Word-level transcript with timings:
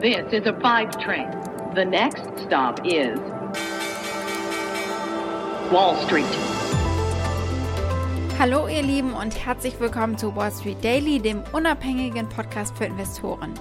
This 0.00 0.32
is 0.32 0.46
a 0.46 0.58
five 0.62 0.96
train. 0.98 1.28
The 1.74 1.84
next 1.84 2.22
stop 2.46 2.80
is 2.86 3.18
Wall 5.70 5.94
Street. 6.06 6.24
Hallo 8.38 8.66
ihr 8.66 8.80
Lieben 8.80 9.12
und 9.12 9.44
herzlich 9.44 9.78
willkommen 9.78 10.16
zu 10.16 10.34
Wall 10.34 10.52
Street 10.52 10.82
Daily, 10.82 11.18
dem 11.18 11.42
unabhängigen 11.52 12.26
Podcast 12.30 12.78
für 12.78 12.86
Investoren. 12.86 13.52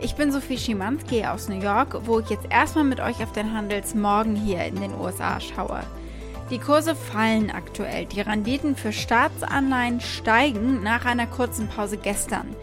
Ich 0.00 0.16
bin 0.16 0.32
Sophie 0.32 0.58
Schimanski 0.58 1.24
aus 1.26 1.48
New 1.48 1.60
York, 1.60 1.96
wo 2.06 2.18
ich 2.18 2.28
jetzt 2.28 2.50
erstmal 2.50 2.82
mit 2.82 2.98
euch 2.98 3.22
auf 3.22 3.30
den 3.30 3.52
Handelsmorgen 3.52 4.34
hier 4.34 4.64
in 4.64 4.80
den 4.80 4.94
USA 4.94 5.38
schaue. 5.38 5.84
Die 6.50 6.58
Kurse 6.58 6.96
fallen 6.96 7.52
aktuell, 7.52 8.06
die 8.06 8.20
Renditen 8.20 8.74
für 8.74 8.92
Staatsanleihen 8.92 10.00
steigen 10.00 10.82
nach 10.82 11.04
einer 11.04 11.28
kurzen 11.28 11.68
Pause 11.68 11.98
gestern. 11.98 12.56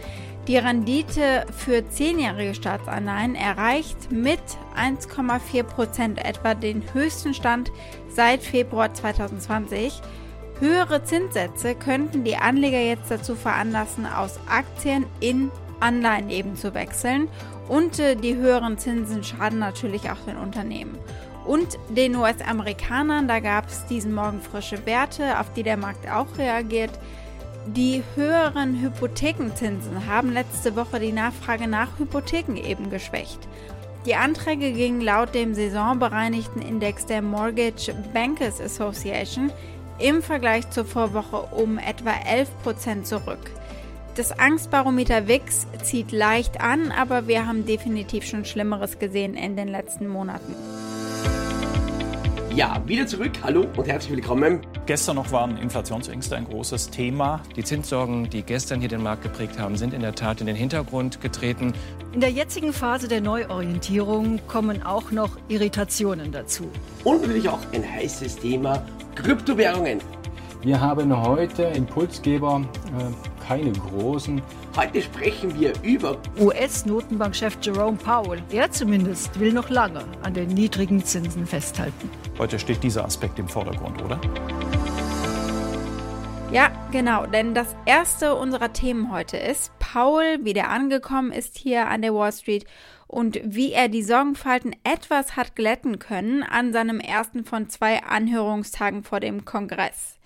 Die 0.48 0.58
Rendite 0.58 1.46
für 1.56 1.88
zehnjährige 1.88 2.56
Staatsanleihen 2.56 3.36
erreicht 3.36 4.12
mit 4.12 4.42
1,4 4.76 5.64
Prozent 5.64 6.26
etwa 6.26 6.56
den 6.56 6.84
höchsten 6.94 7.34
Stand 7.34 7.72
seit 8.10 8.42
Februar 8.42 8.92
2020. 8.94 10.02
Höhere 10.60 11.04
Zinssätze 11.04 11.76
könnten 11.76 12.24
die 12.24 12.38
Anleger 12.38 12.82
jetzt 12.82 13.12
dazu 13.12 13.36
veranlassen, 13.36 14.06
aus 14.06 14.40
Aktien 14.50 15.06
in 15.20 15.52
Anleihen 15.80 16.30
eben 16.30 16.56
zu 16.56 16.74
wechseln 16.74 17.28
und 17.68 18.00
äh, 18.00 18.16
die 18.16 18.36
höheren 18.36 18.78
Zinsen 18.78 19.24
schaden 19.24 19.60
natürlich 19.60 20.10
auch 20.10 20.20
den 20.26 20.38
Unternehmen. 20.38 20.98
Und 21.46 21.80
den 21.90 22.16
US-Amerikanern, 22.16 23.28
da 23.28 23.40
gab 23.40 23.68
es 23.68 23.86
diesen 23.88 24.14
Morgen 24.14 24.42
frische 24.42 24.86
Werte, 24.86 25.40
auf 25.40 25.52
die 25.54 25.64
der 25.64 25.78
Markt 25.78 26.10
auch 26.10 26.38
reagiert. 26.38 26.92
Die 27.68 28.04
höheren 28.16 28.82
Hypothekenzinsen 28.82 30.08
haben 30.08 30.34
letzte 30.34 30.76
Woche 30.76 31.00
die 31.00 31.12
Nachfrage 31.12 31.68
nach 31.68 32.00
Hypotheken 32.00 32.56
eben 32.58 32.90
geschwächt. 32.90 33.40
Die 34.08 34.16
Anträge 34.16 34.72
gingen 34.72 35.02
laut 35.02 35.36
dem 35.36 35.54
saisonbereinigten 35.54 36.64
Index 36.64 37.06
der 37.06 37.22
Mortgage 37.22 37.94
Bankers 38.14 38.60
Association 38.60 39.52
im 40.00 40.24
Vergleich 40.24 40.68
zur 40.72 40.86
Vorwoche 40.86 41.56
um 41.56 41.78
etwa 41.78 42.10
11% 42.10 43.04
zurück. 43.04 43.52
Das 44.16 44.38
Angstbarometer 44.38 45.28
VIX 45.28 45.68
zieht 45.84 46.12
leicht 46.12 46.60
an, 46.60 46.92
aber 46.92 47.28
wir 47.28 47.48
haben 47.48 47.68
definitiv 47.68 48.26
schon 48.26 48.44
Schlimmeres 48.44 48.98
gesehen 48.98 49.36
in 49.36 49.56
den 49.56 49.68
letzten 49.68 50.08
Monaten. 50.08 50.56
Ja, 52.54 52.82
wieder 52.86 53.08
zurück. 53.08 53.32
Hallo 53.44 53.66
und 53.78 53.88
herzlich 53.88 54.12
willkommen. 54.12 54.60
Gestern 54.86 55.16
noch 55.16 55.32
waren 55.32 55.56
Inflationsängste 55.56 56.36
ein 56.36 56.44
großes 56.44 56.90
Thema. 56.90 57.42
Die 57.56 57.64
Zinssorgen, 57.64 58.30
die 58.30 58.42
gestern 58.42 58.82
hier 58.82 58.90
den 58.90 59.02
Markt 59.02 59.24
geprägt 59.24 59.58
haben, 59.58 59.78
sind 59.78 59.94
in 59.94 60.02
der 60.02 60.16
Tat 60.16 60.42
in 60.42 60.48
den 60.48 60.58
Hintergrund 60.58 61.22
getreten. 61.22 61.72
In 62.12 62.20
der 62.20 62.30
jetzigen 62.30 62.74
Phase 62.74 63.08
der 63.08 63.22
Neuorientierung 63.22 64.42
kommen 64.50 64.84
auch 64.84 65.12
noch 65.12 65.38
Irritationen 65.48 66.34
dazu. 66.34 66.70
Und 67.06 67.22
natürlich 67.22 67.48
auch 67.48 67.62
ein 67.72 67.90
heißes 67.90 68.36
Thema 68.40 68.86
Kryptowährungen. 69.16 70.02
Wir 70.62 70.82
haben 70.82 71.26
heute 71.26 71.64
Impulsgeber, 71.64 72.66
äh, 73.00 73.31
keine 73.52 73.74
großen. 73.74 74.42
Heute 74.78 75.02
sprechen 75.02 75.60
wir 75.60 75.74
über 75.84 76.18
US-Notenbankchef 76.40 77.58
Jerome 77.62 77.98
Powell. 77.98 78.42
Er 78.50 78.72
zumindest 78.72 79.38
will 79.42 79.52
noch 79.52 79.70
lange 79.70 80.06
an 80.24 80.34
den 80.34 80.48
niedrigen 80.48 81.04
Zinsen 81.04 81.46
festhalten. 81.46 82.10
Heute 82.38 82.58
steht 82.58 82.82
dieser 82.82 83.04
Aspekt 83.04 83.40
im 83.40 83.50
Vordergrund, 83.50 84.02
oder? 84.04 84.22
Ja, 86.54 86.72
genau, 86.94 87.26
denn 87.26 87.54
das 87.54 87.76
erste 87.86 88.36
unserer 88.36 88.72
Themen 88.72 89.12
heute 89.12 89.36
ist, 89.36 89.78
Paul 89.80 90.46
wieder 90.46 90.70
angekommen 90.70 91.34
ist 91.34 91.58
hier 91.58 91.90
an 91.90 92.02
der 92.02 92.14
Wall 92.14 92.32
Street 92.32 92.64
und 93.08 93.42
wie 93.44 93.74
er 93.74 93.90
die 93.90 94.04
Sorgenfalten 94.04 94.74
etwas 94.86 95.36
hat 95.36 95.58
glätten 95.58 96.00
können 96.00 96.44
an 96.44 96.72
seinem 96.72 97.02
ersten 97.02 97.44
von 97.44 97.68
zwei 97.68 98.02
Anhörungstagen 98.02 99.04
vor 99.04 99.20
dem 99.20 99.44
Kongress. 99.44 100.21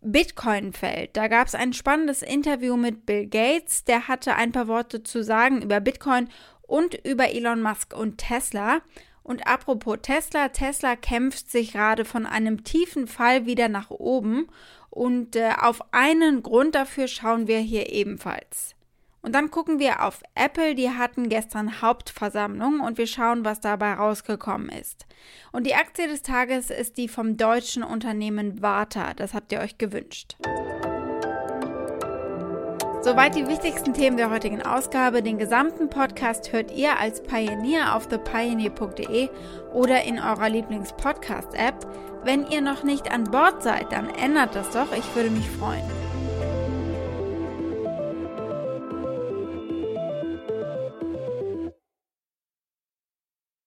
Bitcoin 0.00 0.72
fällt. 0.72 1.16
Da 1.16 1.28
gab 1.28 1.48
es 1.48 1.54
ein 1.54 1.72
spannendes 1.72 2.22
Interview 2.22 2.76
mit 2.76 3.06
Bill 3.06 3.26
Gates, 3.26 3.84
der 3.84 4.08
hatte 4.08 4.34
ein 4.34 4.52
paar 4.52 4.68
Worte 4.68 5.02
zu 5.02 5.24
sagen 5.24 5.62
über 5.62 5.80
Bitcoin 5.80 6.28
und 6.62 6.94
über 7.06 7.30
Elon 7.30 7.62
Musk 7.62 7.94
und 7.96 8.18
Tesla. 8.18 8.80
Und 9.22 9.46
apropos 9.46 9.98
Tesla, 10.00 10.48
Tesla 10.48 10.96
kämpft 10.96 11.50
sich 11.50 11.72
gerade 11.72 12.04
von 12.04 12.24
einem 12.24 12.64
tiefen 12.64 13.06
Fall 13.06 13.44
wieder 13.44 13.68
nach 13.68 13.90
oben 13.90 14.48
und 14.90 15.36
äh, 15.36 15.50
auf 15.60 15.92
einen 15.92 16.42
Grund 16.42 16.74
dafür 16.74 17.08
schauen 17.08 17.46
wir 17.46 17.58
hier 17.58 17.92
ebenfalls. 17.92 18.74
Und 19.20 19.34
dann 19.34 19.50
gucken 19.50 19.78
wir 19.78 20.04
auf 20.04 20.22
Apple, 20.34 20.74
die 20.74 20.90
hatten 20.90 21.28
gestern 21.28 21.82
Hauptversammlung 21.82 22.80
und 22.80 22.98
wir 22.98 23.06
schauen, 23.06 23.44
was 23.44 23.60
dabei 23.60 23.94
rausgekommen 23.94 24.68
ist. 24.68 25.06
Und 25.52 25.66
die 25.66 25.74
Aktie 25.74 26.06
des 26.06 26.22
Tages 26.22 26.70
ist 26.70 26.96
die 26.98 27.08
vom 27.08 27.36
deutschen 27.36 27.82
Unternehmen 27.82 28.62
Warta, 28.62 29.14
das 29.14 29.34
habt 29.34 29.52
ihr 29.52 29.60
euch 29.60 29.76
gewünscht. 29.78 30.36
Soweit 33.00 33.36
die 33.36 33.46
wichtigsten 33.46 33.94
Themen 33.94 34.16
der 34.16 34.28
heutigen 34.28 34.60
Ausgabe. 34.60 35.22
Den 35.22 35.38
gesamten 35.38 35.88
Podcast 35.88 36.52
hört 36.52 36.72
ihr 36.72 36.98
als 36.98 37.22
Pioneer 37.22 37.94
auf 37.94 38.08
thepioneer.de 38.08 39.30
oder 39.72 40.02
in 40.02 40.18
eurer 40.18 40.48
Lieblings-Podcast-App. 40.48 41.86
Wenn 42.24 42.46
ihr 42.48 42.60
noch 42.60 42.82
nicht 42.82 43.10
an 43.10 43.24
Bord 43.24 43.62
seid, 43.62 43.92
dann 43.92 44.10
ändert 44.10 44.54
das 44.54 44.70
doch. 44.70 44.92
Ich 44.92 45.14
würde 45.14 45.30
mich 45.30 45.48
freuen. 45.48 46.07